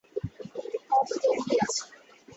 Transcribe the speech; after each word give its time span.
পথ 0.89 1.07
তৈরিই 1.15 1.57
আছে। 1.63 1.83